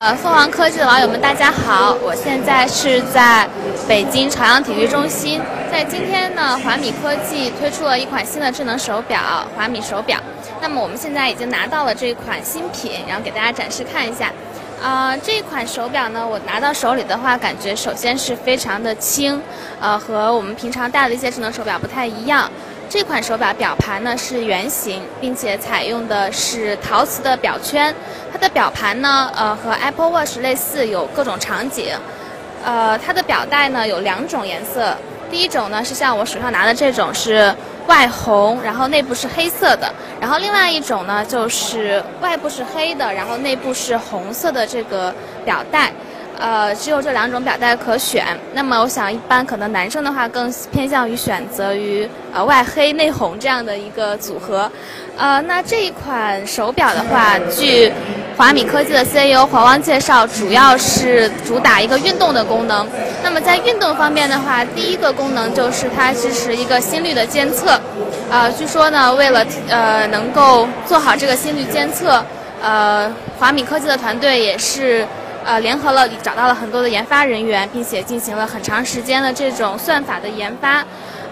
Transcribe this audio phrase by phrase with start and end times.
[0.00, 1.92] 呃，凤凰科技的网友们，大家好！
[2.04, 3.44] 我现在是在
[3.88, 5.42] 北京朝阳体育中心。
[5.72, 9.18] 在今天呢，华米科技推出了一款新的智能手表——
[9.58, 10.16] 华米手表。
[10.62, 14.30] 那么我们现在已经拿到了这款新品，然后给大家展示看一下。
[14.80, 19.42] 呃，这款手表呢，我拿到手里的话，感觉首先是非常的轻，
[19.80, 22.48] 呃，和我们平常戴的一些智能手表不太一样。
[22.90, 27.94] 这款手表表盘呢是圆形，并且采用的是陶瓷的表圈。
[28.32, 31.94] 它的表盘呢，呃，和 Apple Watch 类似，有各种场景。
[32.64, 34.96] 呃，它的表带呢有两种颜色，
[35.30, 37.54] 第一种呢是像我手上拿的这种是
[37.86, 39.88] 外红，然后内部是黑色的。
[40.20, 45.14] 然后另外一种呢就是外部是黑的，然后内部是红色的这个
[45.44, 45.92] 表带。
[46.38, 48.24] 呃，只有这两种表带可选。
[48.54, 54.70] 那么，我想一般可能男生的话更偏向于选择于呃外黑内红这样的一个组合。
[55.16, 57.92] 呃，那这一款手表的话，据
[58.36, 62.86] 华米科技的 CEO 黄汪介绍，主要是主打一个运动的功能。
[63.20, 67.80] 那么在运动方面的话，第一个功能就是它支持一个心率的监测。
[68.30, 72.24] 呃，据说呢，为了呃能够做好这个心率监测，
[72.62, 75.04] 呃，华米科技的团队也是。
[75.48, 80.84] 呃，联合了找到了很多的研发人员，并且进行了很长时间的这种算法的研发。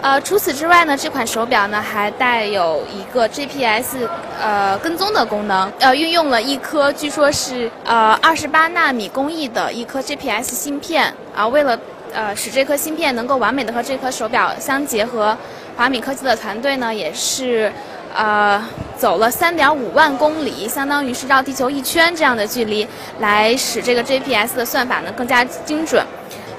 [0.00, 4.06] 呃，除此之外呢，这款手表呢还带有一个 GPS
[4.40, 11.12] 呃跟踪的功能，呃，运用了一颗据说是呃二十八纳米工艺的一颗 GPS 芯片。
[11.34, 11.76] 啊，为了
[12.12, 15.36] 呃使这颗芯片能够完美的和这颗手表相结合，
[15.76, 17.72] 华米科技的团队呢也是。
[18.16, 18.64] 呃，
[19.04, 22.88] 走了三点五万公里，相当于是绕地球一圈这样的距离，
[23.18, 26.02] 来使这个 GPS 的算法呢更加精准。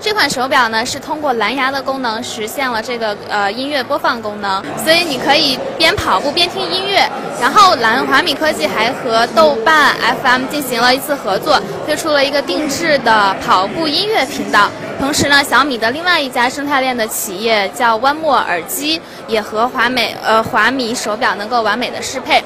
[0.02, 7.10] 这款手表呢是通过蓝牙的功能实现了这个呃音乐播放功能，所以你可以边跑步边听音乐。
[7.42, 14.70] 然后蓝华米科技还和豆瓣 FM 进行了一次合作，推出了一个定制的跑步音乐频道。
[15.00, 22.44] 同时呢，小米的另外一家生态链的企业叫湾墨耳机，也和华美呃华米手表能够完美的适配。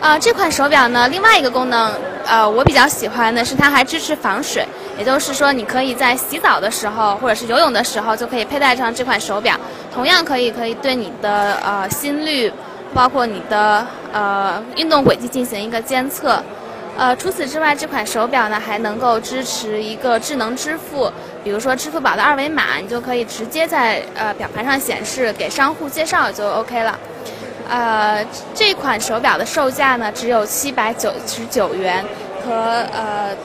[0.00, 1.90] 呃，这款手表呢，另外一个功能，
[2.26, 4.66] 呃，我比较喜欢的是它还支持防水，
[4.98, 9.54] 也就是说，你可以在洗澡的时候或者是游泳的时候就可以佩戴上这款手表，
[9.92, 12.52] 同样可以可以对你的呃心率，
[12.94, 16.42] 包括你的呃运动轨迹进行一个监测。
[16.98, 21.12] 呃，除此之外，这款手表呢还能够支持一个智能支付，
[21.44, 26.98] 比如说支付宝的二维码，你就可以直接在呃表盘上显示，给商户介绍就 OK 了。
[27.68, 28.24] 呃，
[28.54, 32.02] 这款手表的售价呢只有七百九十九元，
[32.42, 32.54] 和
[32.94, 33.36] 呃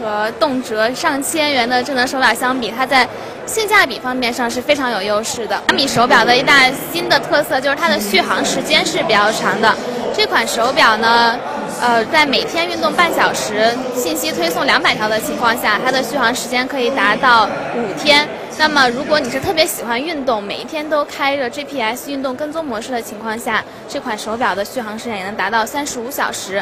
[0.00, 3.06] 和动辄上千元的智能手表相比，它在
[3.46, 5.60] 性价比方面上是非常有优势的。
[5.68, 9.74] 小米手表的一大新的特色就是它的续航时间是比较长的。
[10.14, 11.38] 这款手表呢。
[11.80, 18.28] 呃，在每天运动半小时，信息推送两百条的情况下，它的续航时间可以达到五天。
[18.58, 26.60] 那么，如果你是特别喜欢运动，每一天都开着 GPS 运动跟踪模式的情况下，这款手表的续航时间也能达到三十五小时。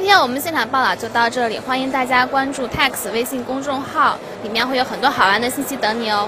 [0.00, 6.26] 今天我们现场报道就到这里，欢迎大家关注 Tax 微信公众号，里面会有很多好玩的信息等你哦。